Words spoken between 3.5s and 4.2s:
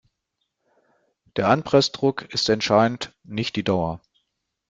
die Dauer.